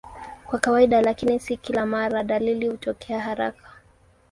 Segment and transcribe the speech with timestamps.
[0.45, 3.69] Kwa kawaida, lakini si kila mara, dalili hutokea haraka.